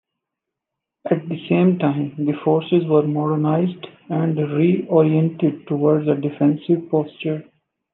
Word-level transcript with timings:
At 1.11 1.29
the 1.29 1.47
same 1.47 1.77
time, 1.77 2.25
the 2.25 2.33
forces 2.43 2.83
were 2.85 3.03
modernized 3.07 3.85
and 4.09 4.35
reoriented 4.35 5.67
towards 5.67 6.07
a 6.07 6.15
defensive 6.15 6.89
posture. 6.89 7.43